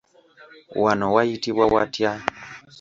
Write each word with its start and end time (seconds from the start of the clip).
Wano 0.83 1.05
wayitibwa 1.15 1.65
watya? 1.73 2.11